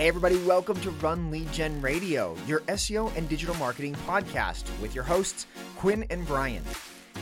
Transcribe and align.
Hey, 0.00 0.08
everybody, 0.08 0.42
welcome 0.44 0.80
to 0.80 0.92
Run 0.92 1.30
Lead 1.30 1.52
Gen 1.52 1.78
Radio, 1.82 2.34
your 2.46 2.60
SEO 2.60 3.14
and 3.18 3.28
digital 3.28 3.54
marketing 3.56 3.94
podcast 4.06 4.64
with 4.80 4.94
your 4.94 5.04
hosts, 5.04 5.46
Quinn 5.76 6.06
and 6.08 6.26
Brian. 6.26 6.64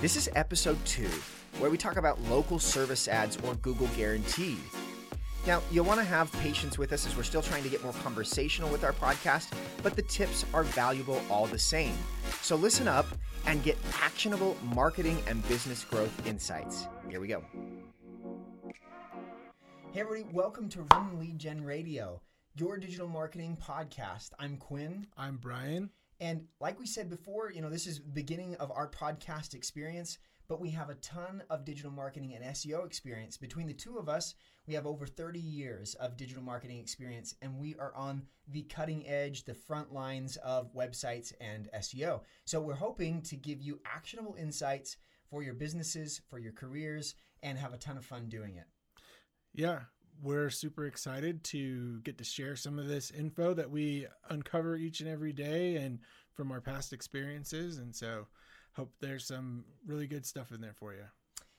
This 0.01 0.14
is 0.14 0.30
episode 0.37 0.78
two, 0.85 1.10
where 1.58 1.71
we 1.72 1.76
talk 1.76 1.96
about 1.96 2.21
local 2.30 2.60
service 2.60 3.08
ads 3.08 3.37
or 3.38 3.56
Google 3.56 3.88
Guaranteed. 3.96 4.60
Now, 5.44 5.60
you'll 5.72 5.87
want 5.87 5.99
to 5.99 6.04
have 6.04 6.30
patience 6.35 6.78
with 6.78 6.92
us 6.92 7.04
as 7.04 7.17
we're 7.17 7.24
still 7.24 7.42
trying 7.42 7.64
to 7.64 7.69
get 7.69 7.83
more 7.83 7.94
conversational 7.94 8.71
with 8.71 8.85
our 8.85 8.92
podcast, 8.92 9.49
but 9.83 9.97
the 9.97 10.03
tips 10.03 10.45
are 10.54 10.63
valuable 10.63 11.21
all 11.29 11.47
the 11.47 11.58
same. 11.58 11.97
So 12.42 12.54
listen 12.54 12.87
up 12.87 13.06
and 13.47 13.60
get 13.65 13.76
actionable 14.01 14.56
marketing 14.63 15.21
and 15.26 15.45
business 15.49 15.83
growth 15.83 16.24
insights. 16.29 16.87
Here 17.10 17.19
we 17.19 17.27
go. 17.27 17.42
Hey, 19.91 20.01
everybody, 20.01 20.33
welcome 20.33 20.69
to 20.69 20.87
Run 20.92 21.19
Lead 21.19 21.41
Gen 21.41 21.65
Radio, 21.65 22.20
your 22.59 22.77
digital 22.77 23.07
marketing 23.07 23.57
podcast. 23.62 24.30
I'm 24.41 24.57
Quinn. 24.57 25.07
I'm 25.16 25.37
Brian. 25.37 25.91
And 26.19 26.43
like 26.61 26.80
we 26.80 26.87
said 26.87 27.09
before, 27.09 27.53
you 27.53 27.62
know, 27.62 27.71
this 27.71 27.87
is 27.87 28.01
the 28.01 28.11
beginning 28.11 28.57
of 28.57 28.73
our 28.73 28.91
podcast 28.91 29.55
experience, 29.55 30.19
but 30.49 30.61
we 30.61 30.71
have 30.71 30.91
a 30.91 30.97
ton 30.97 31.45
of 31.51 31.65
digital 31.65 31.93
marketing 31.93 32.35
and 32.35 32.45
SEO 32.47 32.85
experience. 32.85 33.37
Between 33.37 33.69
the 33.69 33.75
two 33.75 33.97
of 33.97 34.09
us, 34.09 34.35
we 34.66 34.75
have 34.75 34.87
over 34.87 35.07
30 35.07 35.39
years 35.39 35.95
of 35.95 36.16
digital 36.16 36.43
marketing 36.43 36.79
experience, 36.79 37.37
and 37.43 37.61
we 37.61 37.77
are 37.77 37.95
on 37.95 38.23
the 38.49 38.63
cutting 38.63 39.07
edge, 39.07 39.45
the 39.45 39.55
front 39.55 39.93
lines 39.93 40.37
of 40.38 40.75
websites 40.75 41.33
and 41.41 41.69
SEO. 41.77 42.23
So 42.45 42.61
we're 42.61 42.75
hoping 42.75 43.23
to 43.23 43.37
give 43.37 43.63
you 43.63 43.79
actionable 43.87 44.35
insights 44.37 44.97
for 45.30 45.45
your 45.45 45.55
businesses, 45.55 46.21
for 46.29 46.41
your 46.41 46.52
careers, 46.52 47.15
and 47.41 47.57
have 47.57 47.73
a 47.73 47.79
ton 47.79 47.97
of 47.97 48.05
fun 48.05 48.29
doing 48.29 48.57
it. 48.57 48.66
Yeah, 49.55 49.80
we're 50.23 50.51
super 50.51 50.87
excited 50.87 51.45
to 51.45 52.01
get 52.01 52.19
to 52.19 52.24
share 52.24 52.57
some 52.57 52.79
of 52.79 52.88
this 52.88 53.11
info 53.11 53.55
that 53.55 53.71
we 53.71 54.07
uncover 54.30 54.77
each 54.77 55.01
and 55.01 55.09
every 55.09 55.33
day 55.33 55.77
and 55.77 55.99
from 56.35 56.51
our 56.52 56.60
past 56.60 56.93
experiences. 56.93 57.79
And 57.79 57.95
so, 57.95 58.27
hope 58.73 58.93
there's 59.01 59.27
some 59.27 59.65
really 59.87 60.07
good 60.07 60.25
stuff 60.25 60.52
in 60.52 60.60
there 60.60 60.75
for 60.75 60.93
you. 60.93 61.05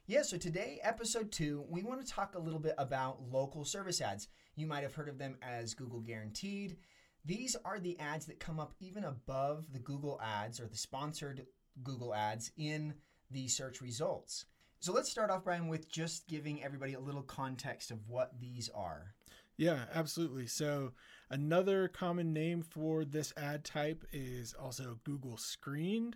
Yeah, 0.08 0.24
so 0.24 0.38
today, 0.38 0.80
episode 0.82 1.32
two, 1.32 1.66
we 1.70 1.84
want 1.84 2.04
to 2.04 2.12
talk 2.12 2.34
a 2.34 2.40
little 2.40 2.60
bit 2.60 2.74
about 2.78 3.22
local 3.30 3.64
service 3.64 4.02
ads. 4.02 4.28
You 4.56 4.66
might 4.66 4.84
have 4.84 4.96
heard 4.96 5.10
of 5.10 5.20
them 5.20 5.38
as 5.42 5.74
Google 5.74 6.00
Guaranteed. 6.00 6.78
These 7.26 7.56
are 7.64 7.80
the 7.80 8.00
ads 8.00 8.26
that 8.26 8.40
come 8.40 8.60
up 8.60 8.74
even 8.80 9.04
above 9.04 9.72
the 9.72 9.80
Google 9.80 10.20
ads 10.24 10.60
or 10.60 10.68
the 10.68 10.78
sponsored 10.78 11.46
Google 11.84 12.16
ads 12.16 12.52
in 12.58 12.96
the 13.30 13.48
search 13.48 13.82
results. 13.82 14.46
So 14.82 14.94
let's 14.94 15.12
start 15.12 15.30
off, 15.30 15.44
Brian, 15.44 15.68
with 15.68 15.92
just 15.92 16.28
giving 16.30 16.64
everybody 16.64 16.94
a 16.94 17.00
little 17.02 17.22
context 17.22 17.92
of 17.92 18.08
what 18.08 18.40
these 18.40 18.70
are. 18.74 19.14
Yeah, 19.58 19.86
absolutely. 19.94 20.48
So, 20.48 20.94
another 21.30 21.90
common 21.90 22.32
name 22.32 22.62
for 22.62 23.04
this 23.04 23.34
ad 23.36 23.66
type 23.66 24.06
is 24.14 24.54
also 24.54 24.98
Google 25.04 25.36
Screened, 25.36 26.16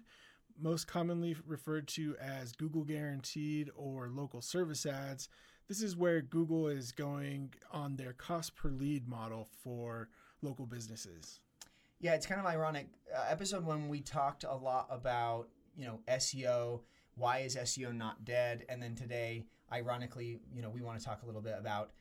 most 0.58 0.88
commonly 0.88 1.36
referred 1.45 1.89
to 1.89 2.16
as 2.22 2.53
Google 2.53 2.86
Guaranteed 2.86 3.69
or 3.75 4.08
local 4.09 4.41
service 4.41 4.86
ads. 4.86 5.28
This 5.67 5.81
is 5.81 5.97
where 5.97 6.22
Google 6.22 6.69
is 6.69 6.94
going 6.94 7.53
on 7.69 7.97
their 7.97 8.14
cost 8.14 8.56
per 8.56 8.69
lead 8.69 9.09
model 9.09 9.50
for 9.61 10.08
local 10.41 10.66
businesses. 10.66 11.41
Yeah, 12.00 12.14
it's 12.14 12.25
kind 12.25 12.39
of 12.39 12.47
ironic. 12.47 12.88
Uh, 13.14 13.25
episode 13.30 13.66
one, 13.66 13.89
we 13.89 14.00
talked 14.00 14.45
a 14.45 14.56
lot 14.56 14.88
about 14.89 15.50
you 15.75 15.86
know 15.86 16.00
SEO 16.08 16.84
why 17.16 17.39
is 17.39 17.56
SEO 17.56 17.95
not 17.95 18.25
dead? 18.25 18.66
And 18.69 18.81
then 18.81 18.95
today, 18.95 19.45
ironically, 19.72 20.39
you 20.53 20.61
know, 20.61 20.69
we 20.69 20.81
want 20.81 21.00
to 21.00 21.06
talk 21.06 21.23
a 21.23 21.25
little 21.25 21.42
bit 21.42 21.56
about 21.58 21.92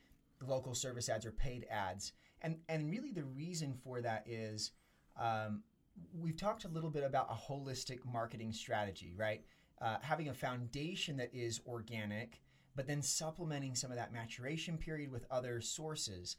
local 0.47 0.75
service 0.75 1.09
ads 1.09 1.27
or 1.27 1.33
paid 1.33 1.67
ads. 1.71 2.13
And 2.43 2.59
and 2.69 2.91
really 2.91 3.13
the 3.13 3.25
reason 3.25 3.75
for 3.85 4.01
that 4.01 4.25
is 4.27 4.73
um, 5.21 5.63
we've 6.19 6.37
talked 6.37 6.65
a 6.65 6.69
little 6.69 6.91
bit 6.91 7.05
about 7.05 7.31
a 7.31 7.35
holistic 7.35 8.01
marketing 8.05 8.53
strategy, 8.53 9.15
right? 9.17 9.45
Uh, 9.81 9.97
having 10.01 10.29
a 10.29 10.35
foundation 10.35 11.17
that 11.17 11.31
is 11.33 11.61
organic, 11.67 12.41
but 12.77 12.87
then 12.87 13.03
supplementing 13.03 13.75
some 13.75 13.91
of 13.91 13.97
that 13.97 14.13
maturation 14.13 14.79
period 14.79 15.11
with 15.11 15.27
other 15.31 15.61
sources. 15.61 16.37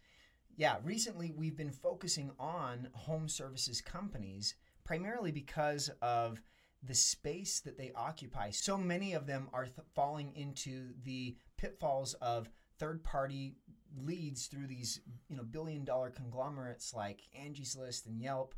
Yeah, 0.56 0.78
recently 0.84 1.32
we've 1.36 1.58
been 1.58 1.72
focusing 1.72 2.32
on 2.40 2.88
home 2.94 3.28
services 3.28 3.82
companies 3.82 4.56
primarily 4.84 5.32
because 5.32 5.90
of 6.02 6.42
the 6.86 6.94
space 6.94 7.62
that 7.62 7.78
they 7.78 7.92
occupy. 7.96 8.50
So 8.52 8.78
many 8.78 9.14
of 9.14 9.26
them 9.26 9.50
are 9.54 9.66
th- 9.66 9.88
falling 9.96 10.34
into 10.36 10.90
the 11.04 11.36
pitfalls 11.58 12.14
of 12.16 12.50
third 12.78 13.04
party 13.04 13.56
leads 14.04 14.48
through 14.48 14.68
these 14.68 15.00
you 15.30 15.38
know 15.38 15.44
billion 15.44 15.86
dollar 15.86 16.10
conglomerates 16.10 16.94
like 16.94 17.22
Angie's 17.40 17.76
List 17.76 18.08
and 18.08 18.20
Yelp 18.20 18.56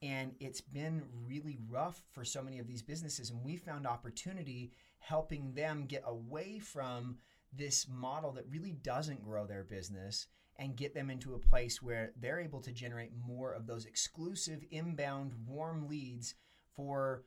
and 0.00 0.32
it's 0.40 0.60
been 0.60 1.02
really 1.26 1.58
rough 1.68 2.02
for 2.10 2.24
so 2.24 2.42
many 2.42 2.58
of 2.58 2.66
these 2.66 2.82
businesses 2.82 3.30
and 3.30 3.44
we 3.44 3.56
found 3.56 3.86
opportunity 3.86 4.72
helping 5.00 5.52
them 5.52 5.84
get 5.86 6.02
away 6.06 6.58
from 6.58 7.18
this 7.52 7.86
model 7.88 8.32
that 8.32 8.48
really 8.50 8.72
doesn't 8.72 9.22
grow 9.22 9.46
their 9.46 9.64
business 9.64 10.26
and 10.58 10.76
get 10.76 10.94
them 10.94 11.10
into 11.10 11.34
a 11.34 11.38
place 11.38 11.80
where 11.82 12.12
they're 12.20 12.40
able 12.40 12.60
to 12.60 12.72
generate 12.72 13.12
more 13.26 13.52
of 13.52 13.66
those 13.66 13.86
exclusive 13.86 14.64
inbound 14.70 15.32
warm 15.46 15.88
leads 15.88 16.34
for 16.74 17.24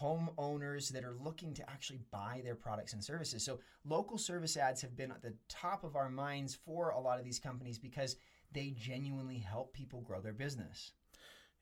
homeowners 0.00 0.88
that 0.90 1.04
are 1.04 1.14
looking 1.22 1.54
to 1.54 1.70
actually 1.70 2.00
buy 2.10 2.40
their 2.44 2.54
products 2.54 2.92
and 2.92 3.02
services. 3.02 3.44
So, 3.44 3.58
local 3.84 4.18
service 4.18 4.56
ads 4.56 4.80
have 4.82 4.96
been 4.96 5.10
at 5.10 5.22
the 5.22 5.34
top 5.48 5.84
of 5.84 5.96
our 5.96 6.08
minds 6.08 6.54
for 6.54 6.90
a 6.90 7.00
lot 7.00 7.18
of 7.18 7.24
these 7.24 7.38
companies 7.38 7.78
because 7.78 8.16
they 8.52 8.74
genuinely 8.76 9.38
help 9.38 9.72
people 9.72 10.00
grow 10.00 10.20
their 10.20 10.32
business. 10.32 10.92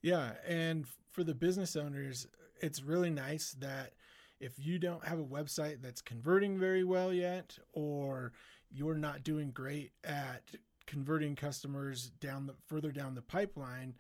Yeah. 0.03 0.33
And 0.47 0.87
for 1.11 1.25
the 1.25 1.35
business 1.35 1.77
owners, 1.77 2.27
it's 2.63 2.83
really 2.83 3.11
nice 3.11 3.53
that 3.61 3.95
if 4.41 4.53
you 4.59 4.79
don't 4.79 5.05
have 5.05 5.19
a 5.19 5.25
website 5.25 5.83
that's 5.83 6.01
converting 6.01 6.59
very 6.59 6.85
well 6.85 7.13
yet, 7.13 7.59
or 7.73 8.33
you're 8.71 8.95
not 8.95 9.25
doing 9.25 9.51
great 9.51 9.93
at 10.05 10.43
converting 10.87 11.35
customers 11.35 12.11
down 12.21 12.47
the 12.47 12.55
further 12.67 12.93
down 12.93 13.15
the 13.15 13.23
pipeline, 13.23 13.95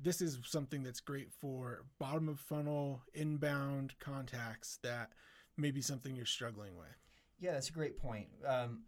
this 0.00 0.20
is 0.20 0.38
something 0.44 0.82
that's 0.82 1.00
great 1.00 1.30
for 1.32 1.84
bottom 1.98 2.28
of 2.28 2.40
funnel 2.40 3.02
inbound 3.14 3.94
contacts 3.98 4.78
that 4.82 5.10
may 5.56 5.70
be 5.70 5.80
something 5.80 6.16
you're 6.16 6.26
struggling 6.26 6.76
with. 6.76 6.96
Yeah, 7.38 7.52
that's 7.52 7.68
a 7.68 7.72
great 7.72 7.98
point. 7.98 8.28
Um, 8.46 8.82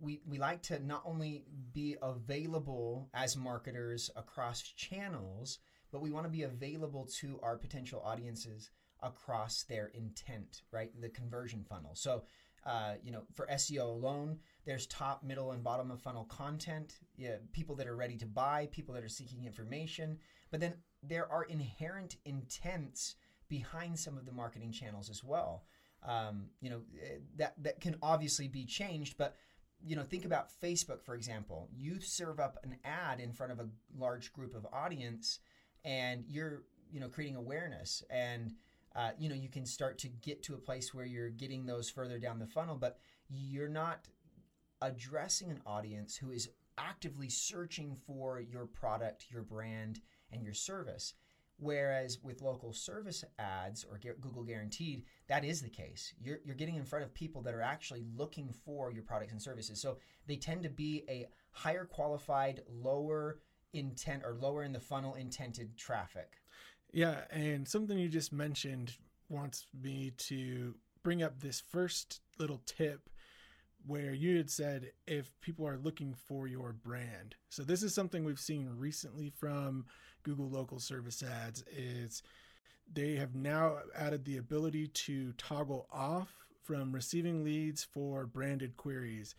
we, 0.00 0.20
we 0.26 0.38
like 0.38 0.62
to 0.64 0.84
not 0.84 1.02
only 1.04 1.44
be 1.72 1.96
available 2.02 3.08
as 3.14 3.36
marketers 3.36 4.10
across 4.16 4.62
channels, 4.62 5.58
but 5.92 6.02
we 6.02 6.10
want 6.10 6.24
to 6.26 6.30
be 6.30 6.42
available 6.42 7.08
to 7.20 7.38
our 7.42 7.56
potential 7.56 8.02
audiences 8.04 8.70
across 9.02 9.62
their 9.64 9.86
intent, 9.94 10.62
right? 10.72 10.90
The 11.00 11.08
conversion 11.08 11.64
funnel. 11.68 11.94
So, 11.94 12.24
uh, 12.66 12.94
you 13.02 13.12
know, 13.12 13.22
for 13.34 13.46
SEO 13.46 13.82
alone, 13.82 14.38
there's 14.66 14.86
top, 14.86 15.22
middle, 15.22 15.52
and 15.52 15.62
bottom 15.62 15.90
of 15.90 16.02
funnel 16.02 16.24
content. 16.24 16.98
Yeah, 17.16 17.36
people 17.52 17.76
that 17.76 17.86
are 17.86 17.96
ready 17.96 18.16
to 18.16 18.26
buy, 18.26 18.68
people 18.72 18.94
that 18.94 19.04
are 19.04 19.08
seeking 19.08 19.44
information, 19.44 20.18
but 20.50 20.60
then 20.60 20.74
there 21.02 21.30
are 21.30 21.44
inherent 21.44 22.16
intents 22.24 23.16
behind 23.48 23.98
some 23.98 24.16
of 24.16 24.26
the 24.26 24.32
marketing 24.32 24.72
channels 24.72 25.10
as 25.10 25.24
well. 25.24 25.64
Um, 26.06 26.46
you 26.60 26.70
know 26.70 26.82
eh, 27.02 27.18
that 27.36 27.54
that 27.62 27.80
can 27.80 27.96
obviously 28.02 28.48
be 28.48 28.64
changed, 28.64 29.16
but 29.18 29.34
you 29.84 29.96
know 29.96 30.02
think 30.02 30.24
about 30.24 30.50
Facebook 30.62 31.02
for 31.02 31.14
example. 31.14 31.68
You 31.74 32.00
serve 32.00 32.38
up 32.38 32.58
an 32.62 32.76
ad 32.84 33.20
in 33.20 33.32
front 33.32 33.52
of 33.52 33.60
a 33.60 33.68
large 33.96 34.32
group 34.32 34.54
of 34.54 34.66
audience, 34.72 35.40
and 35.84 36.24
you're 36.28 36.62
you 36.90 37.00
know 37.00 37.08
creating 37.08 37.36
awareness 37.36 38.02
and. 38.10 38.54
Uh, 38.96 39.10
you 39.18 39.28
know 39.28 39.34
you 39.34 39.50
can 39.50 39.66
start 39.66 39.98
to 39.98 40.08
get 40.08 40.42
to 40.42 40.54
a 40.54 40.58
place 40.58 40.94
where 40.94 41.04
you're 41.04 41.28
getting 41.28 41.66
those 41.66 41.90
further 41.90 42.18
down 42.18 42.38
the 42.38 42.46
funnel 42.46 42.74
but 42.74 42.98
you're 43.28 43.68
not 43.68 44.08
addressing 44.80 45.50
an 45.50 45.60
audience 45.66 46.16
who 46.16 46.30
is 46.30 46.48
actively 46.78 47.28
searching 47.28 47.94
for 47.94 48.40
your 48.40 48.66
product 48.66 49.26
your 49.30 49.42
brand 49.42 50.00
and 50.32 50.42
your 50.42 50.54
service. 50.54 51.14
Whereas 51.60 52.18
with 52.22 52.40
local 52.40 52.72
service 52.72 53.24
ads 53.38 53.84
or 53.84 53.98
Google 54.20 54.44
Guaranteed, 54.44 55.02
that 55.26 55.44
is 55.44 55.60
the 55.60 55.68
case. 55.68 56.14
You're, 56.22 56.38
you're 56.44 56.54
getting 56.54 56.76
in 56.76 56.84
front 56.84 57.04
of 57.04 57.12
people 57.12 57.42
that 57.42 57.54
are 57.54 57.62
actually 57.62 58.04
looking 58.16 58.52
for 58.64 58.92
your 58.92 59.02
products 59.02 59.32
and 59.32 59.42
services. 59.42 59.80
So 59.80 59.98
they 60.28 60.36
tend 60.36 60.62
to 60.62 60.68
be 60.68 61.04
a 61.08 61.26
higher 61.50 61.84
qualified, 61.84 62.62
lower 62.70 63.40
intent 63.72 64.22
or 64.24 64.34
lower 64.34 64.62
in 64.62 64.72
the 64.72 64.80
funnel 64.80 65.14
intended 65.14 65.76
traffic. 65.76 66.34
Yeah. 66.92 67.22
And 67.30 67.66
something 67.66 67.98
you 67.98 68.08
just 68.08 68.32
mentioned 68.32 68.96
wants 69.28 69.66
me 69.82 70.12
to 70.16 70.76
bring 71.02 71.24
up 71.24 71.40
this 71.40 71.60
first 71.60 72.20
little 72.38 72.62
tip 72.66 73.10
where 73.88 74.12
you 74.12 74.36
had 74.36 74.50
said 74.50 74.92
if 75.06 75.32
people 75.40 75.66
are 75.66 75.78
looking 75.78 76.14
for 76.14 76.46
your 76.46 76.72
brand. 76.72 77.34
So 77.48 77.62
this 77.62 77.82
is 77.82 77.94
something 77.94 78.22
we've 78.22 78.38
seen 78.38 78.68
recently 78.76 79.30
from 79.30 79.86
Google 80.22 80.50
local 80.50 80.78
service 80.78 81.22
ads 81.22 81.64
is 81.74 82.22
they 82.92 83.14
have 83.16 83.34
now 83.34 83.78
added 83.96 84.26
the 84.26 84.36
ability 84.36 84.88
to 84.88 85.32
toggle 85.38 85.88
off 85.90 86.28
from 86.62 86.92
receiving 86.92 87.42
leads 87.42 87.82
for 87.82 88.26
branded 88.26 88.76
queries. 88.76 89.34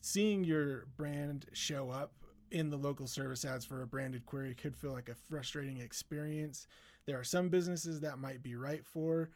Seeing 0.00 0.42
your 0.42 0.86
brand 0.96 1.46
show 1.52 1.88
up 1.88 2.14
in 2.50 2.70
the 2.70 2.76
local 2.76 3.06
service 3.06 3.44
ads 3.44 3.64
for 3.64 3.82
a 3.82 3.86
branded 3.86 4.26
query 4.26 4.54
could 4.54 4.76
feel 4.76 4.92
like 4.92 5.08
a 5.08 5.14
frustrating 5.14 5.78
experience. 5.78 6.66
There 7.06 7.18
are 7.18 7.24
some 7.24 7.48
businesses 7.48 8.00
that 8.00 8.18
might 8.18 8.42
be 8.42 8.56
right 8.56 8.84
for. 8.84 9.30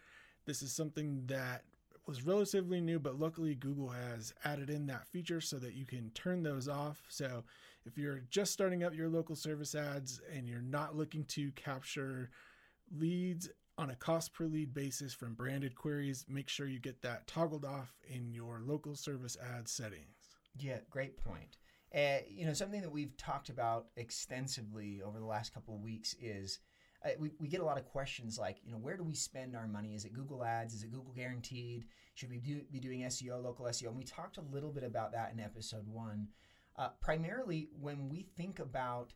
This 0.46 0.62
is 0.62 0.72
something 0.72 1.22
that 1.26 1.62
was 2.08 2.24
relatively 2.24 2.80
new, 2.80 2.98
but 2.98 3.20
luckily 3.20 3.54
Google 3.54 3.90
has 3.90 4.32
added 4.42 4.70
in 4.70 4.86
that 4.86 5.06
feature 5.06 5.42
so 5.42 5.58
that 5.58 5.74
you 5.74 5.84
can 5.84 6.10
turn 6.14 6.42
those 6.42 6.66
off. 6.66 7.02
So 7.08 7.44
if 7.84 7.98
you're 7.98 8.22
just 8.30 8.50
starting 8.50 8.82
up 8.82 8.94
your 8.94 9.10
local 9.10 9.36
service 9.36 9.74
ads 9.74 10.18
and 10.34 10.48
you're 10.48 10.62
not 10.62 10.96
looking 10.96 11.24
to 11.24 11.50
capture 11.52 12.30
leads 12.96 13.50
on 13.76 13.90
a 13.90 13.94
cost 13.94 14.32
per 14.32 14.46
lead 14.46 14.72
basis 14.72 15.12
from 15.12 15.34
branded 15.34 15.74
queries, 15.74 16.24
make 16.28 16.48
sure 16.48 16.66
you 16.66 16.80
get 16.80 17.02
that 17.02 17.26
toggled 17.26 17.66
off 17.66 17.94
in 18.08 18.32
your 18.32 18.62
local 18.64 18.96
service 18.96 19.36
ad 19.56 19.68
settings. 19.68 20.16
Yeah, 20.58 20.78
great 20.88 21.22
point. 21.22 21.58
Uh, 21.94 22.20
you 22.26 22.46
know, 22.46 22.54
something 22.54 22.80
that 22.80 22.90
we've 22.90 23.16
talked 23.18 23.50
about 23.50 23.88
extensively 23.96 25.02
over 25.04 25.18
the 25.18 25.26
last 25.26 25.52
couple 25.52 25.74
of 25.74 25.82
weeks 25.82 26.14
is 26.20 26.58
we, 27.18 27.30
we 27.38 27.48
get 27.48 27.60
a 27.60 27.64
lot 27.64 27.78
of 27.78 27.84
questions 27.84 28.38
like, 28.38 28.58
you 28.64 28.72
know, 28.72 28.78
where 28.78 28.96
do 28.96 29.04
we 29.04 29.14
spend 29.14 29.54
our 29.54 29.66
money? 29.66 29.94
Is 29.94 30.04
it 30.04 30.12
Google 30.12 30.44
Ads? 30.44 30.74
Is 30.74 30.82
it 30.82 30.90
Google 30.90 31.12
Guaranteed? 31.14 31.84
Should 32.14 32.30
we 32.30 32.38
do, 32.38 32.62
be 32.72 32.80
doing 32.80 33.02
SEO, 33.02 33.42
local 33.42 33.66
SEO? 33.66 33.88
And 33.88 33.96
we 33.96 34.04
talked 34.04 34.38
a 34.38 34.42
little 34.52 34.72
bit 34.72 34.84
about 34.84 35.12
that 35.12 35.32
in 35.32 35.40
episode 35.40 35.86
one. 35.86 36.28
Uh, 36.76 36.88
primarily, 37.00 37.68
when 37.80 38.08
we 38.08 38.26
think 38.36 38.58
about, 38.58 39.12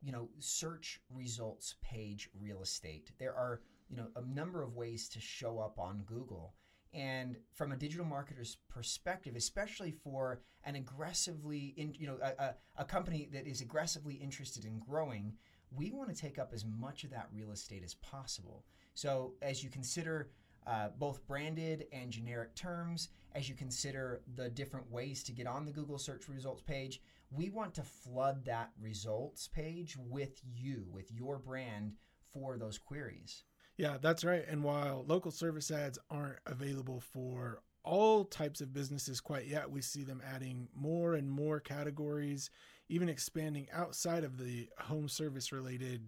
you 0.00 0.12
know, 0.12 0.28
search 0.38 1.00
results 1.10 1.76
page 1.82 2.28
real 2.40 2.62
estate, 2.62 3.12
there 3.18 3.34
are, 3.34 3.60
you 3.88 3.96
know, 3.96 4.08
a 4.16 4.22
number 4.22 4.62
of 4.62 4.74
ways 4.74 5.08
to 5.10 5.20
show 5.20 5.58
up 5.58 5.78
on 5.78 6.02
Google. 6.06 6.54
And 6.94 7.36
from 7.54 7.72
a 7.72 7.76
digital 7.76 8.04
marketer's 8.04 8.58
perspective, 8.68 9.34
especially 9.34 9.92
for 9.92 10.42
an 10.64 10.74
aggressively, 10.74 11.74
in, 11.76 11.94
you 11.98 12.06
know, 12.06 12.18
a, 12.22 12.42
a, 12.42 12.54
a 12.78 12.84
company 12.84 13.28
that 13.32 13.46
is 13.46 13.60
aggressively 13.60 14.14
interested 14.14 14.64
in 14.64 14.78
growing, 14.78 15.32
we 15.76 15.90
want 15.90 16.14
to 16.14 16.20
take 16.20 16.38
up 16.38 16.52
as 16.52 16.64
much 16.64 17.04
of 17.04 17.10
that 17.10 17.28
real 17.32 17.50
estate 17.52 17.82
as 17.84 17.94
possible. 17.94 18.64
So 18.94 19.34
as 19.42 19.62
you 19.62 19.70
consider 19.70 20.30
uh, 20.66 20.88
both 20.98 21.26
branded 21.26 21.86
and 21.92 22.10
generic 22.10 22.54
terms, 22.54 23.08
as 23.34 23.48
you 23.48 23.54
consider 23.54 24.20
the 24.36 24.50
different 24.50 24.90
ways 24.90 25.22
to 25.24 25.32
get 25.32 25.46
on 25.46 25.64
the 25.64 25.72
Google 25.72 25.98
search 25.98 26.28
results 26.28 26.62
page, 26.62 27.00
we 27.30 27.48
want 27.48 27.74
to 27.74 27.82
flood 27.82 28.44
that 28.44 28.70
results 28.80 29.48
page 29.48 29.96
with 29.96 30.40
you, 30.44 30.86
with 30.92 31.10
your 31.10 31.38
brand 31.38 31.94
for 32.32 32.58
those 32.58 32.78
queries. 32.78 33.44
Yeah, 33.76 33.96
that's 34.00 34.24
right. 34.24 34.44
And 34.46 34.62
while 34.62 35.04
local 35.06 35.30
service 35.30 35.70
ads 35.70 35.98
aren't 36.10 36.38
available 36.46 37.00
for 37.00 37.62
all 37.84 38.24
types 38.24 38.60
of 38.60 38.72
businesses 38.72 39.20
quite 39.20 39.46
yet, 39.46 39.70
we 39.70 39.80
see 39.80 40.04
them 40.04 40.22
adding 40.34 40.68
more 40.74 41.14
and 41.14 41.28
more 41.28 41.58
categories, 41.58 42.50
even 42.92 43.08
expanding 43.08 43.66
outside 43.72 44.22
of 44.22 44.38
the 44.38 44.68
home 44.78 45.08
service 45.08 45.50
related 45.50 46.02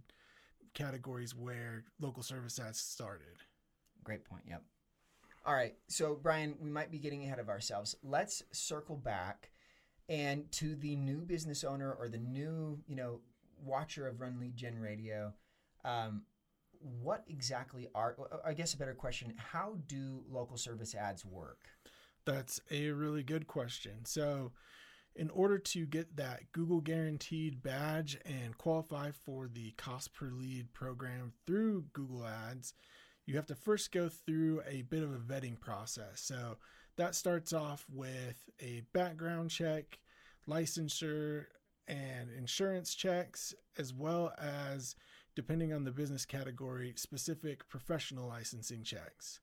categories 0.75 1.35
where 1.35 1.85
local 1.99 2.23
service 2.23 2.59
ads 2.59 2.79
started. 2.79 3.39
Great 4.05 4.25
point. 4.25 4.43
Yep. 4.47 4.63
All 5.47 5.55
right. 5.55 5.75
So, 5.89 6.19
Brian, 6.23 6.57
we 6.61 6.69
might 6.69 6.91
be 6.91 6.99
getting 6.99 7.25
ahead 7.25 7.39
of 7.39 7.49
ourselves. 7.49 7.97
Let's 8.03 8.43
circle 8.53 8.97
back 8.97 9.51
and 10.11 10.51
to 10.53 10.75
the 10.77 10.95
new 10.97 11.23
business 11.23 11.65
owner 11.65 11.93
or 11.93 12.09
the 12.09 12.19
new, 12.19 12.79
you 12.87 12.97
know, 12.97 13.21
watcher 13.65 14.07
of 14.07 14.21
Run 14.21 14.39
Lead 14.39 14.55
Gen 14.55 14.79
Radio. 14.79 15.33
Um, 15.87 16.23
what 17.01 17.25
exactly 17.29 17.89
are 17.95 18.15
i 18.45 18.53
guess 18.53 18.75
a 18.75 18.77
better 18.77 18.93
question 18.93 19.33
how 19.39 19.75
do 19.87 20.23
local 20.31 20.59
service 20.59 20.95
ads 20.95 21.25
work 21.25 21.61
that's 22.27 22.61
a 22.71 22.91
really 22.91 23.23
good 23.23 23.47
question 23.47 24.05
so 24.05 24.53
in 25.16 25.31
order 25.31 25.58
to 25.58 25.87
get 25.87 26.16
that 26.16 26.40
google 26.52 26.81
guaranteed 26.81 27.62
badge 27.62 28.19
and 28.25 28.56
qualify 28.58 29.11
for 29.11 29.49
the 29.49 29.70
cost 29.72 30.12
per 30.14 30.31
lead 30.31 30.72
program 30.72 31.32
through 31.46 31.84
google 31.93 32.26
ads 32.26 32.75
you 33.26 33.37
have 33.37 33.46
to 33.46 33.55
first 33.55 33.93
go 33.93 34.08
through 34.08 34.61
a 34.69 34.82
bit 34.82 35.02
of 35.02 35.12
a 35.12 35.19
vetting 35.19 35.58
process 35.58 36.20
so 36.20 36.56
that 36.96 37.14
starts 37.14 37.52
off 37.52 37.84
with 37.93 38.49
a 38.61 38.82
background 38.93 39.50
check 39.50 39.99
licensure 40.49 41.46
and 41.88 42.31
insurance 42.31 42.94
checks 42.94 43.55
as 43.78 43.93
well 43.93 44.32
as 44.38 44.94
depending 45.34 45.72
on 45.72 45.84
the 45.84 45.90
business 45.90 46.25
category, 46.25 46.93
specific 46.96 47.69
professional 47.69 48.28
licensing 48.28 48.82
checks. 48.82 49.40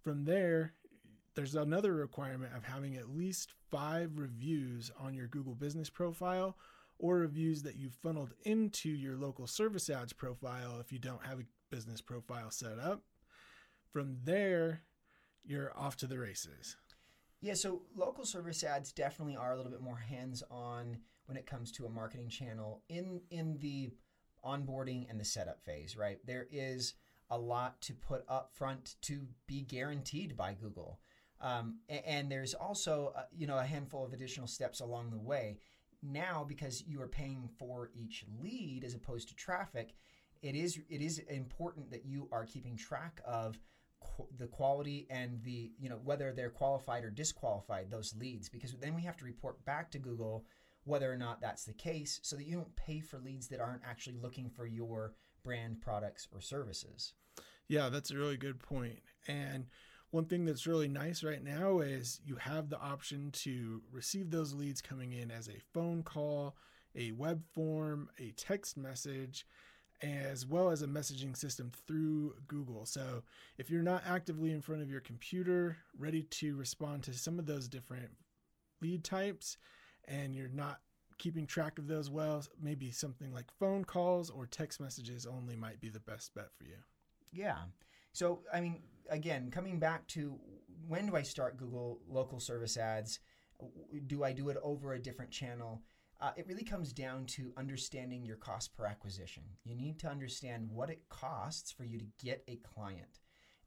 From 0.00 0.24
there, 0.24 0.74
there's 1.34 1.54
another 1.54 1.94
requirement 1.94 2.52
of 2.56 2.64
having 2.64 2.96
at 2.96 3.14
least 3.14 3.52
five 3.70 4.18
reviews 4.18 4.90
on 5.00 5.14
your 5.14 5.26
Google 5.26 5.54
business 5.54 5.88
profile 5.88 6.56
or 6.98 7.16
reviews 7.16 7.62
that 7.62 7.76
you've 7.76 7.94
funneled 7.94 8.34
into 8.44 8.88
your 8.88 9.16
local 9.16 9.46
service 9.46 9.90
ads 9.90 10.12
profile 10.12 10.78
if 10.80 10.92
you 10.92 10.98
don't 10.98 11.24
have 11.24 11.40
a 11.40 11.44
business 11.70 12.00
profile 12.00 12.50
set 12.50 12.78
up. 12.78 13.02
From 13.92 14.18
there, 14.24 14.82
you're 15.44 15.76
off 15.76 15.96
to 15.98 16.06
the 16.06 16.18
races. 16.18 16.76
Yeah, 17.40 17.54
so 17.54 17.82
local 17.96 18.24
service 18.24 18.62
ads 18.62 18.92
definitely 18.92 19.36
are 19.36 19.52
a 19.52 19.56
little 19.56 19.72
bit 19.72 19.80
more 19.80 19.96
hands-on 19.96 20.98
when 21.26 21.36
it 21.36 21.46
comes 21.46 21.72
to 21.72 21.86
a 21.86 21.90
marketing 21.90 22.28
channel 22.28 22.82
in 22.88 23.20
in 23.30 23.58
the 23.58 23.90
onboarding 24.44 25.08
and 25.10 25.18
the 25.18 25.24
setup 25.24 25.62
phase, 25.64 25.96
right? 25.96 26.18
There 26.24 26.46
is 26.50 26.94
a 27.30 27.38
lot 27.38 27.80
to 27.80 27.94
put 27.94 28.24
up 28.28 28.50
front 28.52 28.96
to 29.02 29.26
be 29.46 29.62
guaranteed 29.62 30.36
by 30.36 30.52
Google. 30.52 31.00
Um, 31.42 31.78
and, 31.88 32.02
and, 32.06 32.32
there's 32.32 32.54
also, 32.54 33.12
uh, 33.16 33.22
you 33.36 33.48
know, 33.48 33.58
a 33.58 33.64
handful 33.64 34.04
of 34.04 34.12
additional 34.12 34.46
steps 34.46 34.78
along 34.78 35.10
the 35.10 35.18
way. 35.18 35.58
Now, 36.00 36.44
because 36.48 36.84
you 36.86 37.02
are 37.02 37.08
paying 37.08 37.48
for 37.58 37.90
each 37.94 38.24
lead 38.40 38.84
as 38.84 38.94
opposed 38.94 39.28
to 39.28 39.34
traffic, 39.34 39.94
it 40.40 40.54
is 40.54 40.80
it 40.88 41.00
is 41.00 41.18
important 41.18 41.90
that 41.90 42.04
you 42.04 42.28
are 42.32 42.44
keeping 42.44 42.76
track 42.76 43.20
of 43.24 43.58
qu- 44.00 44.28
the 44.38 44.46
quality 44.46 45.06
and 45.10 45.42
the 45.42 45.72
you 45.78 45.88
know 45.88 46.00
whether 46.04 46.32
they're 46.32 46.50
qualified 46.50 47.04
or 47.04 47.10
disqualified 47.10 47.90
those 47.90 48.14
leads 48.18 48.48
because 48.48 48.72
then 48.74 48.94
we 48.94 49.02
have 49.02 49.16
to 49.16 49.24
report 49.24 49.64
back 49.64 49.90
to 49.92 49.98
Google 49.98 50.44
whether 50.84 51.12
or 51.12 51.16
not 51.16 51.40
that's 51.40 51.64
the 51.64 51.72
case 51.72 52.18
so 52.22 52.36
that 52.36 52.44
you 52.44 52.56
don't 52.56 52.74
pay 52.76 53.00
for 53.00 53.18
leads 53.18 53.48
that 53.48 53.60
aren't 53.60 53.82
actually 53.88 54.16
looking 54.20 54.50
for 54.50 54.66
your 54.66 55.12
brand 55.44 55.80
products 55.80 56.28
or 56.32 56.40
services. 56.40 57.14
Yeah, 57.68 57.88
that's 57.88 58.10
a 58.10 58.16
really 58.16 58.36
good 58.36 58.58
point. 58.58 59.00
And 59.28 59.66
one 60.12 60.26
thing 60.26 60.44
that's 60.44 60.66
really 60.66 60.88
nice 60.88 61.24
right 61.24 61.42
now 61.42 61.80
is 61.80 62.20
you 62.24 62.36
have 62.36 62.68
the 62.68 62.78
option 62.78 63.30
to 63.32 63.80
receive 63.90 64.30
those 64.30 64.52
leads 64.54 64.82
coming 64.82 65.12
in 65.12 65.30
as 65.30 65.48
a 65.48 65.58
phone 65.72 66.02
call, 66.02 66.54
a 66.94 67.12
web 67.12 67.42
form, 67.54 68.10
a 68.18 68.30
text 68.32 68.76
message, 68.76 69.46
as 70.02 70.46
well 70.46 70.70
as 70.70 70.82
a 70.82 70.86
messaging 70.86 71.34
system 71.34 71.72
through 71.86 72.34
Google. 72.46 72.84
So 72.84 73.22
if 73.56 73.70
you're 73.70 73.82
not 73.82 74.02
actively 74.06 74.52
in 74.52 74.60
front 74.60 74.82
of 74.82 74.90
your 74.90 75.00
computer, 75.00 75.78
ready 75.98 76.24
to 76.24 76.56
respond 76.56 77.04
to 77.04 77.14
some 77.14 77.38
of 77.38 77.46
those 77.46 77.66
different 77.66 78.10
lead 78.82 79.04
types, 79.04 79.56
and 80.06 80.36
you're 80.36 80.48
not 80.48 80.80
keeping 81.16 81.46
track 81.46 81.78
of 81.78 81.86
those 81.86 82.10
well, 82.10 82.44
maybe 82.60 82.90
something 82.90 83.32
like 83.32 83.46
phone 83.58 83.82
calls 83.84 84.28
or 84.28 84.44
text 84.44 84.78
messages 84.78 85.24
only 85.24 85.56
might 85.56 85.80
be 85.80 85.88
the 85.88 86.00
best 86.00 86.34
bet 86.34 86.50
for 86.58 86.64
you. 86.64 86.76
Yeah. 87.32 87.56
So, 88.12 88.40
I 88.52 88.60
mean, 88.60 88.82
again, 89.08 89.50
coming 89.50 89.78
back 89.78 90.06
to 90.08 90.38
when 90.88 91.06
do 91.06 91.16
I 91.16 91.22
start 91.22 91.56
Google 91.56 92.00
local 92.08 92.40
service 92.40 92.76
ads? 92.76 93.20
Do 94.06 94.24
I 94.24 94.32
do 94.32 94.48
it 94.48 94.56
over 94.62 94.94
a 94.94 94.98
different 94.98 95.30
channel? 95.30 95.82
Uh, 96.20 96.30
it 96.36 96.46
really 96.46 96.64
comes 96.64 96.92
down 96.92 97.26
to 97.26 97.52
understanding 97.56 98.24
your 98.24 98.36
cost 98.36 98.76
per 98.76 98.86
acquisition. 98.86 99.42
You 99.64 99.74
need 99.74 99.98
to 100.00 100.08
understand 100.08 100.68
what 100.70 100.90
it 100.90 101.08
costs 101.08 101.72
for 101.72 101.84
you 101.84 101.98
to 101.98 102.06
get 102.24 102.44
a 102.46 102.56
client. 102.56 103.20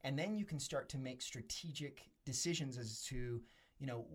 And 0.04 0.18
then 0.18 0.36
you 0.36 0.44
can 0.44 0.58
start 0.58 0.88
to 0.90 0.98
make 0.98 1.20
strategic 1.20 2.02
decisions 2.24 2.78
as 2.78 3.02
to, 3.08 3.42
you 3.78 3.86
know, 3.86 4.06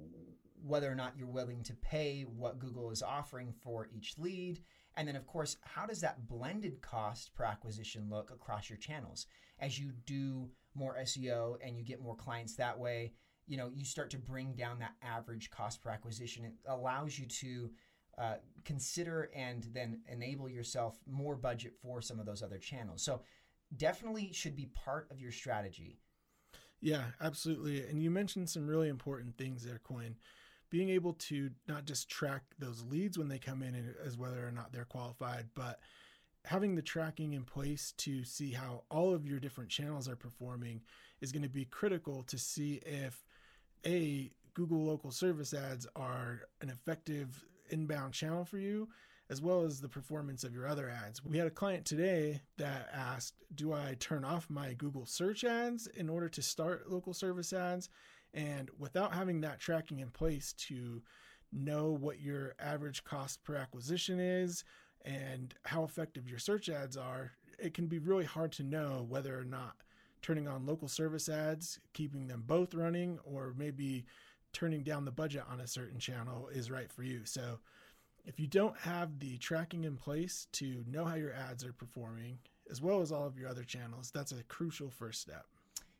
whether 0.63 0.91
or 0.91 0.95
not 0.95 1.17
you're 1.17 1.27
willing 1.27 1.63
to 1.63 1.73
pay 1.75 2.23
what 2.23 2.59
Google 2.59 2.91
is 2.91 3.03
offering 3.03 3.53
for 3.61 3.89
each 3.95 4.15
lead. 4.17 4.61
And 4.95 5.07
then, 5.07 5.15
of 5.15 5.27
course, 5.27 5.57
how 5.63 5.85
does 5.85 6.01
that 6.01 6.27
blended 6.27 6.81
cost 6.81 7.33
per 7.35 7.43
acquisition 7.43 8.09
look 8.09 8.31
across 8.31 8.69
your 8.69 8.77
channels? 8.77 9.27
As 9.59 9.79
you 9.79 9.91
do 10.05 10.49
more 10.73 10.97
SEO 11.01 11.55
and 11.65 11.77
you 11.77 11.83
get 11.83 12.01
more 12.01 12.15
clients 12.15 12.55
that 12.55 12.77
way, 12.77 13.13
you 13.47 13.57
know, 13.57 13.69
you 13.73 13.85
start 13.85 14.09
to 14.11 14.17
bring 14.17 14.53
down 14.53 14.79
that 14.79 14.93
average 15.01 15.49
cost 15.49 15.81
per 15.81 15.89
acquisition. 15.89 16.45
It 16.45 16.53
allows 16.67 17.17
you 17.17 17.25
to 17.25 17.69
uh, 18.17 18.35
consider 18.65 19.29
and 19.35 19.67
then 19.73 20.01
enable 20.07 20.49
yourself 20.49 20.99
more 21.07 21.35
budget 21.35 21.73
for 21.81 22.01
some 22.01 22.19
of 22.19 22.25
those 22.25 22.43
other 22.43 22.57
channels. 22.57 23.03
So, 23.03 23.21
definitely 23.77 24.31
should 24.33 24.55
be 24.55 24.69
part 24.73 25.07
of 25.11 25.21
your 25.21 25.31
strategy. 25.31 25.97
Yeah, 26.81 27.03
absolutely. 27.21 27.85
And 27.85 28.03
you 28.03 28.11
mentioned 28.11 28.49
some 28.49 28.67
really 28.67 28.89
important 28.89 29.37
things 29.37 29.63
there, 29.63 29.79
Quinn 29.79 30.17
being 30.71 30.89
able 30.89 31.13
to 31.13 31.51
not 31.67 31.85
just 31.85 32.09
track 32.09 32.41
those 32.57 32.83
leads 32.89 33.17
when 33.17 33.27
they 33.27 33.37
come 33.37 33.61
in 33.61 33.93
as 34.03 34.17
whether 34.17 34.47
or 34.47 34.51
not 34.51 34.71
they're 34.71 34.85
qualified, 34.85 35.47
but 35.53 35.79
having 36.45 36.75
the 36.75 36.81
tracking 36.81 37.33
in 37.33 37.43
place 37.43 37.93
to 37.97 38.23
see 38.23 38.51
how 38.51 38.83
all 38.89 39.13
of 39.13 39.27
your 39.27 39.39
different 39.39 39.69
channels 39.69 40.07
are 40.07 40.15
performing 40.15 40.81
is 41.21 41.31
going 41.31 41.43
to 41.43 41.49
be 41.49 41.65
critical 41.65 42.23
to 42.23 42.37
see 42.37 42.81
if 42.85 43.23
a 43.85 44.31
Google 44.53 44.83
local 44.83 45.11
service 45.11 45.53
ads 45.53 45.87
are 45.95 46.41
an 46.61 46.69
effective 46.69 47.43
inbound 47.69 48.13
channel 48.13 48.43
for 48.43 48.57
you, 48.57 48.89
as 49.29 49.41
well 49.41 49.61
as 49.61 49.79
the 49.79 49.87
performance 49.87 50.43
of 50.43 50.53
your 50.53 50.67
other 50.67 50.89
ads. 50.89 51.23
We 51.23 51.37
had 51.37 51.47
a 51.47 51.51
client 51.51 51.85
today 51.85 52.41
that 52.57 52.89
asked, 52.93 53.35
Do 53.55 53.73
I 53.73 53.95
turn 53.99 54.25
off 54.25 54.49
my 54.49 54.73
Google 54.73 55.05
search 55.05 55.43
ads 55.43 55.87
in 55.87 56.09
order 56.09 56.27
to 56.29 56.41
start 56.41 56.89
local 56.89 57.13
service 57.13 57.53
ads? 57.53 57.87
And 58.33 58.69
without 58.77 59.13
having 59.13 59.41
that 59.41 59.59
tracking 59.59 59.99
in 59.99 60.09
place 60.09 60.53
to 60.67 61.01
know 61.53 61.91
what 61.91 62.19
your 62.19 62.55
average 62.59 63.03
cost 63.03 63.43
per 63.43 63.55
acquisition 63.55 64.19
is 64.19 64.63
and 65.05 65.53
how 65.63 65.83
effective 65.83 66.27
your 66.27 66.39
search 66.39 66.69
ads 66.69 66.97
are, 66.97 67.31
it 67.59 67.73
can 67.73 67.87
be 67.87 67.99
really 67.99 68.25
hard 68.25 68.51
to 68.53 68.63
know 68.63 69.05
whether 69.07 69.37
or 69.37 69.43
not 69.43 69.75
turning 70.21 70.47
on 70.47 70.65
local 70.65 70.87
service 70.87 71.29
ads, 71.29 71.79
keeping 71.93 72.27
them 72.27 72.43
both 72.45 72.73
running, 72.73 73.19
or 73.23 73.53
maybe 73.57 74.05
turning 74.53 74.83
down 74.83 75.05
the 75.05 75.11
budget 75.11 75.43
on 75.49 75.61
a 75.61 75.67
certain 75.67 75.99
channel 75.99 76.47
is 76.49 76.69
right 76.69 76.91
for 76.91 77.03
you. 77.03 77.21
So, 77.25 77.59
if 78.23 78.39
you 78.39 78.45
don't 78.45 78.77
have 78.77 79.17
the 79.17 79.37
tracking 79.39 79.83
in 79.83 79.97
place 79.97 80.47
to 80.53 80.83
know 80.87 81.05
how 81.05 81.15
your 81.15 81.33
ads 81.33 81.65
are 81.65 81.73
performing, 81.73 82.37
as 82.69 82.79
well 82.79 83.01
as 83.01 83.11
all 83.11 83.25
of 83.25 83.37
your 83.37 83.49
other 83.49 83.63
channels, 83.63 84.11
that's 84.13 84.31
a 84.31 84.43
crucial 84.43 84.91
first 84.91 85.21
step. 85.21 85.45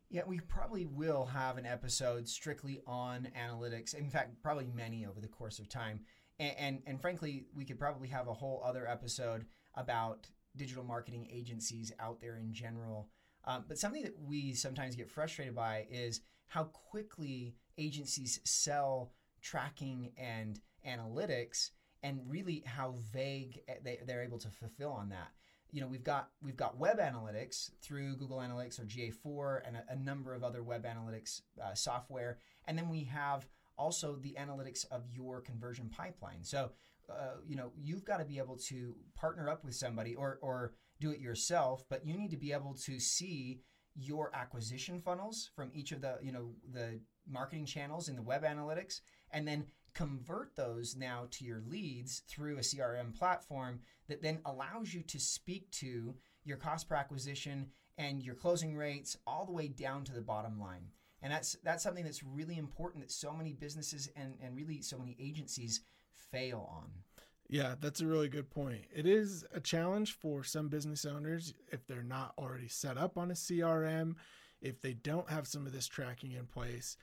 Yeah, 0.08 0.22
we 0.26 0.38
probably 0.40 0.86
will 0.86 1.24
have 1.24 1.56
an 1.56 1.66
episode 1.66 2.28
strictly 2.28 2.80
on 2.86 3.28
analytics. 3.36 3.94
In 3.94 4.08
fact, 4.08 4.40
probably 4.42 4.68
many 4.72 5.04
over 5.04 5.20
the 5.20 5.26
course 5.26 5.58
of 5.58 5.68
time. 5.68 6.00
And, 6.38 6.54
and, 6.58 6.82
and 6.86 7.00
frankly, 7.00 7.46
we 7.54 7.64
could 7.64 7.78
probably 7.78 8.08
have 8.08 8.28
a 8.28 8.32
whole 8.32 8.62
other 8.64 8.86
episode 8.88 9.46
about 9.74 10.26
digital 10.56 10.84
marketing 10.84 11.28
agencies 11.30 11.92
out 11.98 12.20
there 12.20 12.36
in 12.36 12.52
general. 12.52 13.08
Um, 13.44 13.64
but 13.66 13.78
something 13.78 14.02
that 14.02 14.18
we 14.20 14.54
sometimes 14.54 14.94
get 14.94 15.10
frustrated 15.10 15.54
by 15.54 15.86
is 15.90 16.20
how 16.46 16.64
quickly 16.64 17.54
agencies 17.78 18.40
sell 18.44 19.12
tracking 19.40 20.12
and 20.16 20.60
analytics 20.86 21.70
and 22.02 22.20
really 22.26 22.62
how 22.66 22.94
vague 23.12 23.60
they, 23.82 24.00
they're 24.06 24.22
able 24.22 24.38
to 24.38 24.48
fulfill 24.48 24.90
on 24.90 25.08
that 25.08 25.32
you 25.72 25.80
know 25.80 25.86
we've 25.86 26.04
got 26.04 26.28
we've 26.42 26.56
got 26.56 26.78
web 26.78 26.98
analytics 26.98 27.70
through 27.80 28.14
google 28.16 28.38
analytics 28.38 28.78
or 28.78 28.84
ga4 28.84 29.66
and 29.66 29.76
a, 29.76 29.84
a 29.90 29.96
number 29.96 30.34
of 30.34 30.44
other 30.44 30.62
web 30.62 30.84
analytics 30.84 31.40
uh, 31.62 31.74
software 31.74 32.38
and 32.66 32.78
then 32.78 32.88
we 32.88 33.04
have 33.04 33.46
also 33.78 34.16
the 34.16 34.36
analytics 34.38 34.84
of 34.90 35.02
your 35.10 35.40
conversion 35.40 35.88
pipeline 35.88 36.42
so 36.42 36.70
uh, 37.10 37.36
you 37.46 37.56
know 37.56 37.72
you've 37.76 38.04
got 38.04 38.18
to 38.18 38.24
be 38.24 38.38
able 38.38 38.56
to 38.56 38.94
partner 39.14 39.48
up 39.48 39.64
with 39.64 39.74
somebody 39.74 40.14
or 40.14 40.38
or 40.42 40.74
do 41.00 41.10
it 41.10 41.20
yourself 41.20 41.84
but 41.88 42.06
you 42.06 42.16
need 42.16 42.30
to 42.30 42.36
be 42.36 42.52
able 42.52 42.74
to 42.74 42.98
see 42.98 43.60
your 43.94 44.34
acquisition 44.34 44.98
funnels 44.98 45.50
from 45.54 45.70
each 45.74 45.92
of 45.92 46.00
the 46.00 46.16
you 46.22 46.32
know 46.32 46.50
the 46.72 47.00
marketing 47.28 47.66
channels 47.66 48.08
in 48.08 48.16
the 48.16 48.22
web 48.22 48.42
analytics 48.42 49.00
and 49.32 49.46
then 49.46 49.64
convert 49.94 50.56
those 50.56 50.96
now 50.96 51.26
to 51.30 51.44
your 51.44 51.62
leads 51.66 52.22
through 52.28 52.56
a 52.56 52.60
CRM 52.60 53.16
platform 53.16 53.80
that 54.08 54.22
then 54.22 54.40
allows 54.46 54.94
you 54.94 55.02
to 55.02 55.20
speak 55.20 55.70
to 55.70 56.14
your 56.44 56.56
cost 56.56 56.88
per 56.88 56.94
acquisition 56.94 57.66
and 57.98 58.22
your 58.22 58.34
closing 58.34 58.74
rates 58.74 59.16
all 59.26 59.44
the 59.44 59.52
way 59.52 59.68
down 59.68 60.04
to 60.04 60.12
the 60.12 60.20
bottom 60.20 60.58
line. 60.58 60.86
And 61.22 61.32
that's 61.32 61.56
that's 61.62 61.82
something 61.82 62.04
that's 62.04 62.22
really 62.22 62.58
important 62.58 63.02
that 63.04 63.10
so 63.10 63.32
many 63.32 63.52
businesses 63.52 64.08
and, 64.16 64.34
and 64.42 64.56
really 64.56 64.82
so 64.82 64.98
many 64.98 65.16
agencies 65.20 65.80
fail 66.30 66.68
on. 66.72 66.90
Yeah, 67.48 67.74
that's 67.80 68.00
a 68.00 68.06
really 68.06 68.28
good 68.28 68.50
point. 68.50 68.82
It 68.94 69.06
is 69.06 69.44
a 69.52 69.60
challenge 69.60 70.12
for 70.12 70.42
some 70.42 70.68
business 70.68 71.04
owners 71.04 71.54
if 71.70 71.86
they're 71.86 72.02
not 72.02 72.32
already 72.38 72.68
set 72.68 72.96
up 72.96 73.18
on 73.18 73.30
a 73.30 73.34
CRM, 73.34 74.14
if 74.60 74.80
they 74.80 74.94
don't 74.94 75.28
have 75.28 75.46
some 75.46 75.66
of 75.66 75.72
this 75.72 75.86
tracking 75.86 76.32
in 76.32 76.46
place 76.46 76.96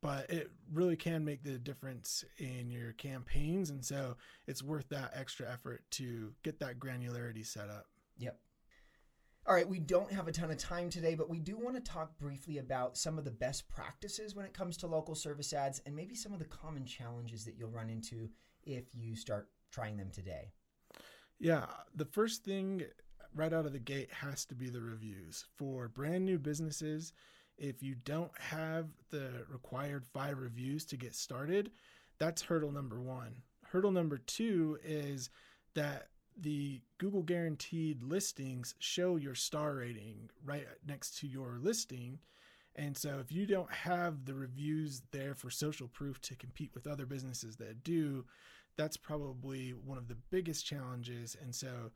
but 0.00 0.30
it 0.30 0.50
really 0.72 0.96
can 0.96 1.24
make 1.24 1.42
the 1.42 1.58
difference 1.58 2.24
in 2.38 2.70
your 2.70 2.92
campaigns. 2.92 3.70
And 3.70 3.84
so 3.84 4.16
it's 4.46 4.62
worth 4.62 4.88
that 4.90 5.12
extra 5.14 5.50
effort 5.50 5.82
to 5.92 6.32
get 6.42 6.60
that 6.60 6.78
granularity 6.78 7.46
set 7.46 7.68
up. 7.68 7.86
Yep. 8.18 8.38
All 9.48 9.54
right, 9.54 9.68
we 9.68 9.78
don't 9.78 10.10
have 10.10 10.26
a 10.26 10.32
ton 10.32 10.50
of 10.50 10.58
time 10.58 10.90
today, 10.90 11.14
but 11.14 11.30
we 11.30 11.38
do 11.38 11.56
want 11.56 11.76
to 11.76 11.80
talk 11.80 12.18
briefly 12.18 12.58
about 12.58 12.96
some 12.96 13.16
of 13.16 13.24
the 13.24 13.30
best 13.30 13.68
practices 13.68 14.34
when 14.34 14.44
it 14.44 14.52
comes 14.52 14.76
to 14.78 14.88
local 14.88 15.14
service 15.14 15.52
ads 15.52 15.80
and 15.86 15.94
maybe 15.94 16.16
some 16.16 16.32
of 16.32 16.40
the 16.40 16.46
common 16.46 16.84
challenges 16.84 17.44
that 17.44 17.54
you'll 17.56 17.70
run 17.70 17.88
into 17.88 18.28
if 18.64 18.86
you 18.92 19.14
start 19.14 19.48
trying 19.70 19.96
them 19.96 20.10
today. 20.10 20.50
Yeah, 21.38 21.66
the 21.94 22.06
first 22.06 22.42
thing 22.42 22.82
right 23.36 23.52
out 23.52 23.66
of 23.66 23.72
the 23.72 23.78
gate 23.78 24.10
has 24.10 24.44
to 24.46 24.56
be 24.56 24.68
the 24.68 24.80
reviews. 24.80 25.44
For 25.56 25.86
brand 25.86 26.24
new 26.24 26.40
businesses, 26.40 27.12
if 27.56 27.84
you 27.84 27.94
don't 27.94 28.36
have 28.40 28.88
the 29.10 29.30
required 29.48 30.04
five 30.06 30.38
reviews 30.40 30.84
to 30.86 30.96
get 30.96 31.14
started, 31.14 31.70
that's 32.18 32.42
hurdle 32.42 32.72
number 32.72 33.00
one. 33.00 33.42
Hurdle 33.64 33.92
number 33.92 34.18
two 34.18 34.80
is 34.84 35.30
that 35.74 36.08
the 36.36 36.80
Google 36.98 37.22
guaranteed 37.22 38.02
listings 38.02 38.74
show 38.78 39.16
your 39.16 39.34
star 39.34 39.76
rating 39.76 40.30
right 40.44 40.66
next 40.86 41.18
to 41.18 41.26
your 41.26 41.58
listing. 41.60 42.18
And 42.74 42.96
so 42.96 43.18
if 43.20 43.32
you 43.32 43.46
don't 43.46 43.72
have 43.72 44.26
the 44.26 44.34
reviews 44.34 45.02
there 45.10 45.34
for 45.34 45.50
social 45.50 45.88
proof 45.88 46.20
to 46.22 46.34
compete 46.34 46.70
with 46.74 46.86
other 46.86 47.06
businesses 47.06 47.56
that 47.56 47.82
do, 47.82 48.24
that's 48.76 48.98
probably 48.98 49.70
one 49.70 49.96
of 49.96 50.08
the 50.08 50.16
biggest 50.30 50.66
challenges. 50.66 51.36
And 51.42 51.54
so 51.54 51.90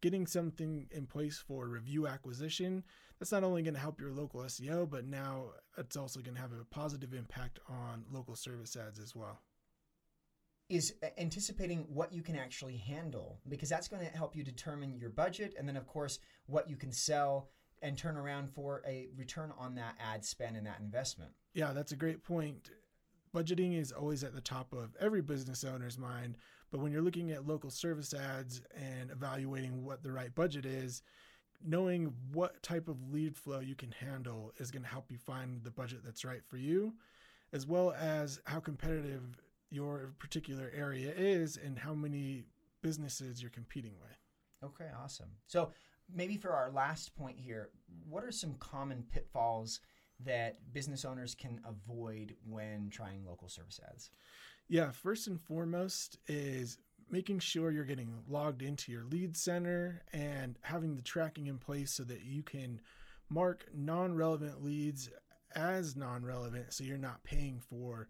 getting 0.00 0.26
something 0.26 0.86
in 0.90 1.06
place 1.06 1.38
for 1.38 1.66
review 1.68 2.06
acquisition 2.06 2.82
that's 3.18 3.30
not 3.30 3.44
only 3.44 3.62
going 3.62 3.74
to 3.74 3.80
help 3.80 4.00
your 4.00 4.10
local 4.10 4.40
SEO, 4.40 4.90
but 4.90 5.06
now 5.06 5.44
it's 5.78 5.96
also 5.96 6.18
going 6.20 6.34
to 6.34 6.40
have 6.40 6.50
a 6.52 6.64
positive 6.64 7.14
impact 7.14 7.60
on 7.68 8.04
local 8.10 8.34
service 8.34 8.76
ads 8.76 8.98
as 8.98 9.14
well. 9.14 9.38
Is 10.72 10.94
uh, 11.02 11.08
anticipating 11.18 11.84
what 11.92 12.14
you 12.14 12.22
can 12.22 12.34
actually 12.34 12.78
handle 12.78 13.38
because 13.46 13.68
that's 13.68 13.88
going 13.88 14.02
to 14.06 14.16
help 14.16 14.34
you 14.34 14.42
determine 14.42 14.96
your 14.96 15.10
budget 15.10 15.54
and 15.58 15.68
then, 15.68 15.76
of 15.76 15.86
course, 15.86 16.18
what 16.46 16.70
you 16.70 16.76
can 16.76 16.90
sell 16.92 17.50
and 17.82 17.98
turn 17.98 18.16
around 18.16 18.48
for 18.48 18.82
a 18.86 19.08
return 19.14 19.52
on 19.58 19.74
that 19.74 19.96
ad 20.00 20.24
spend 20.24 20.56
and 20.56 20.66
that 20.66 20.80
investment. 20.80 21.32
Yeah, 21.52 21.74
that's 21.74 21.92
a 21.92 21.96
great 21.96 22.22
point. 22.24 22.70
Budgeting 23.34 23.78
is 23.78 23.92
always 23.92 24.24
at 24.24 24.34
the 24.34 24.40
top 24.40 24.72
of 24.72 24.96
every 24.98 25.20
business 25.20 25.62
owner's 25.62 25.98
mind, 25.98 26.38
but 26.70 26.80
when 26.80 26.90
you're 26.90 27.02
looking 27.02 27.32
at 27.32 27.46
local 27.46 27.70
service 27.70 28.14
ads 28.14 28.62
and 28.74 29.10
evaluating 29.10 29.84
what 29.84 30.02
the 30.02 30.12
right 30.12 30.34
budget 30.34 30.64
is, 30.64 31.02
knowing 31.62 32.14
what 32.32 32.62
type 32.62 32.88
of 32.88 33.12
lead 33.12 33.36
flow 33.36 33.60
you 33.60 33.74
can 33.74 33.92
handle 33.92 34.52
is 34.56 34.70
going 34.70 34.82
to 34.82 34.88
help 34.88 35.10
you 35.10 35.18
find 35.18 35.62
the 35.64 35.70
budget 35.70 36.00
that's 36.02 36.24
right 36.24 36.44
for 36.46 36.56
you, 36.56 36.94
as 37.52 37.66
well 37.66 37.92
as 37.92 38.40
how 38.46 38.58
competitive 38.58 39.38
your 39.72 40.12
particular 40.18 40.70
area 40.74 41.12
is 41.16 41.56
and 41.56 41.78
how 41.78 41.94
many 41.94 42.44
businesses 42.82 43.40
you're 43.40 43.50
competing 43.50 43.94
with. 44.00 44.18
Okay, 44.64 44.90
awesome. 45.02 45.30
So, 45.46 45.72
maybe 46.12 46.36
for 46.36 46.50
our 46.50 46.70
last 46.70 47.16
point 47.16 47.38
here, 47.38 47.70
what 48.08 48.22
are 48.22 48.30
some 48.30 48.54
common 48.54 49.04
pitfalls 49.10 49.80
that 50.20 50.58
business 50.72 51.04
owners 51.04 51.34
can 51.34 51.60
avoid 51.66 52.34
when 52.48 52.90
trying 52.90 53.24
local 53.24 53.48
service 53.48 53.80
ads? 53.90 54.10
Yeah, 54.68 54.90
first 54.90 55.26
and 55.26 55.40
foremost 55.40 56.18
is 56.28 56.78
making 57.10 57.38
sure 57.40 57.70
you're 57.70 57.84
getting 57.84 58.22
logged 58.28 58.62
into 58.62 58.92
your 58.92 59.04
lead 59.04 59.36
center 59.36 60.02
and 60.12 60.58
having 60.62 60.96
the 60.96 61.02
tracking 61.02 61.46
in 61.46 61.58
place 61.58 61.92
so 61.92 62.04
that 62.04 62.22
you 62.22 62.42
can 62.42 62.80
mark 63.28 63.66
non-relevant 63.74 64.62
leads 64.62 65.10
as 65.54 65.96
non-relevant 65.96 66.72
so 66.72 66.84
you're 66.84 66.96
not 66.96 67.22
paying 67.24 67.60
for 67.60 68.08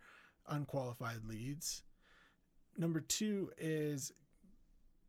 unqualified 0.49 1.25
leads. 1.27 1.83
Number 2.77 3.01
2 3.01 3.53
is 3.59 4.13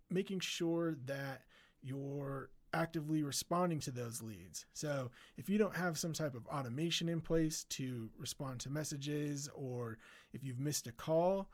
making 0.09 0.41
sure 0.41 0.95
that 1.05 1.41
you're 1.81 2.49
actively 2.73 3.23
responding 3.23 3.79
to 3.79 3.91
those 3.91 4.21
leads. 4.21 4.65
So, 4.73 5.11
if 5.37 5.49
you 5.49 5.57
don't 5.57 5.75
have 5.75 5.97
some 5.97 6.13
type 6.13 6.33
of 6.33 6.47
automation 6.47 7.07
in 7.07 7.21
place 7.21 7.65
to 7.69 8.09
respond 8.17 8.59
to 8.61 8.69
messages 8.69 9.49
or 9.55 9.97
if 10.33 10.43
you've 10.43 10.59
missed 10.59 10.87
a 10.87 10.91
call, 10.91 11.49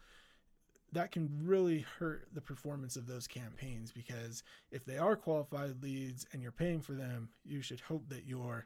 that 0.91 1.11
can 1.11 1.29
really 1.43 1.85
hurt 1.99 2.27
the 2.33 2.41
performance 2.41 2.95
of 2.95 3.05
those 3.05 3.27
campaigns 3.27 3.91
because 3.91 4.43
if 4.71 4.85
they 4.85 4.97
are 4.97 5.15
qualified 5.15 5.83
leads 5.83 6.25
and 6.31 6.41
you're 6.41 6.51
paying 6.51 6.81
for 6.81 6.93
them, 6.93 7.29
you 7.43 7.61
should 7.61 7.79
hope 7.79 8.09
that 8.09 8.25
you're 8.25 8.65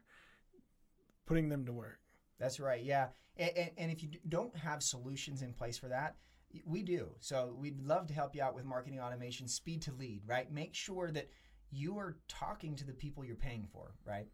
putting 1.26 1.48
them 1.48 1.66
to 1.66 1.72
work. 1.72 1.98
That's 2.38 2.60
right. 2.60 2.82
Yeah. 2.82 3.08
And, 3.36 3.70
and, 3.76 3.90
if 3.90 4.02
you 4.02 4.10
don't 4.28 4.56
have 4.56 4.82
solutions 4.82 5.42
in 5.42 5.52
place 5.52 5.76
for 5.76 5.88
that, 5.88 6.16
we 6.64 6.82
do. 6.82 7.08
So 7.20 7.56
we'd 7.58 7.80
love 7.80 8.06
to 8.08 8.14
help 8.14 8.34
you 8.34 8.42
out 8.42 8.54
with 8.54 8.64
marketing 8.64 9.00
automation, 9.00 9.48
speed 9.48 9.82
to 9.82 9.92
lead, 9.92 10.22
right? 10.26 10.50
Make 10.52 10.74
sure 10.74 11.10
that 11.10 11.28
you 11.72 11.98
are 11.98 12.16
talking 12.28 12.76
to 12.76 12.84
the 12.84 12.92
people 12.92 13.24
you're 13.24 13.34
paying 13.34 13.66
for, 13.72 13.94
right? 14.04 14.28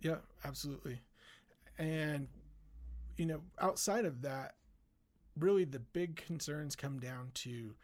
Yeah, 0.00 0.16
absolutely. 0.44 1.00
And, 1.78 2.28
you 3.16 3.26
know, 3.26 3.40
outside 3.58 4.04
of 4.04 4.22
that, 4.22 4.54
really 5.38 5.64
the 5.64 5.78
big 5.80 6.16
concerns 6.16 6.76
come 6.76 6.98
down 6.98 7.30
to 7.34 7.74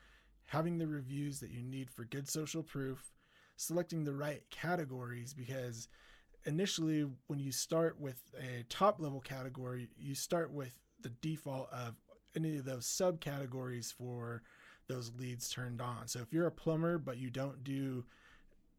having 0.46 0.78
the 0.78 0.86
reviews 0.86 1.40
that 1.40 1.50
you 1.50 1.62
need 1.62 1.90
for 1.90 2.04
good 2.04 2.28
social 2.28 2.62
proof, 2.62 3.12
selecting 3.56 4.04
the 4.04 4.12
right 4.12 4.42
categories 4.50 5.34
because 5.34 5.88
initially 6.46 7.06
when 7.26 7.38
you 7.38 7.52
start 7.52 8.00
with 8.00 8.22
a 8.38 8.62
top 8.68 9.00
level 9.00 9.20
category, 9.20 9.88
you 9.98 10.14
start 10.14 10.52
with 10.52 10.78
the 11.02 11.10
default 11.20 11.68
of 11.72 11.94
any 12.34 12.56
of 12.56 12.64
those 12.64 12.86
subcategories 12.86 13.92
for 13.92 14.42
those 14.88 15.12
leads 15.18 15.48
turned 15.48 15.80
on. 15.80 16.06
So 16.06 16.20
if 16.20 16.32
you're 16.32 16.46
a 16.46 16.52
plumber 16.52 16.98
but 16.98 17.18
you 17.18 17.28
don't 17.30 17.64
do 17.64 18.04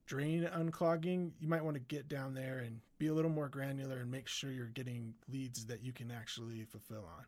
drain 0.06 0.50
unclogging, 0.56 1.32
you 1.40 1.48
might 1.48 1.64
want 1.64 1.76
to 1.76 1.82
get 1.82 2.08
down 2.08 2.34
there 2.34 2.60
and 2.60 2.80
be 2.98 3.08
a 3.08 3.14
little 3.14 3.30
more 3.32 3.50
granular 3.50 3.98
and 3.98 4.10
make 4.10 4.28
sure 4.28 4.52
you're 4.52 4.68
getting 4.68 5.14
leads 5.30 5.66
that 5.66 5.84
you 5.84 5.92
can 5.92 6.10
actually 6.10 6.64
fulfill 6.64 7.06
on. 7.18 7.26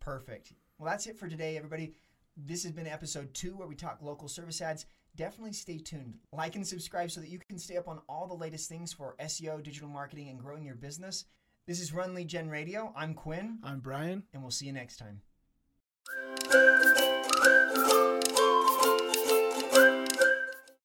Perfect. 0.00 0.54
Well, 0.78 0.90
that's 0.90 1.06
it 1.06 1.18
for 1.18 1.28
today, 1.28 1.56
everybody. 1.56 1.92
This 2.36 2.62
has 2.62 2.72
been 2.72 2.86
episode 2.86 3.34
two 3.34 3.54
where 3.54 3.68
we 3.68 3.74
talk 3.74 3.98
local 4.00 4.26
service 4.26 4.60
ads. 4.62 4.86
Definitely 5.14 5.52
stay 5.52 5.78
tuned. 5.78 6.14
Like 6.32 6.56
and 6.56 6.66
subscribe 6.66 7.10
so 7.10 7.20
that 7.20 7.28
you 7.28 7.38
can 7.48 7.58
stay 7.58 7.76
up 7.76 7.86
on 7.88 8.00
all 8.08 8.26
the 8.26 8.34
latest 8.34 8.68
things 8.68 8.92
for 8.92 9.14
SEO, 9.20 9.62
digital 9.62 9.88
marketing, 9.88 10.28
and 10.30 10.38
growing 10.38 10.64
your 10.64 10.74
business. 10.74 11.26
This 11.66 11.80
is 11.80 11.92
Run 11.92 12.14
Lead 12.14 12.28
Gen 12.28 12.48
Radio. 12.48 12.92
I'm 12.96 13.14
Quinn, 13.14 13.58
I'm 13.62 13.80
Brian. 13.80 14.22
and 14.32 14.42
we'll 14.42 14.50
see 14.50 14.66
you 14.66 14.72
next 14.72 14.96
time. 14.96 15.20